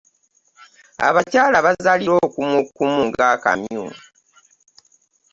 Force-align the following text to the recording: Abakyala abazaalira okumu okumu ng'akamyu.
Abakyala 1.07 1.55
abazaalira 1.61 2.13
okumu 2.25 2.55
okumu 2.63 2.99
ng'akamyu. 3.07 3.85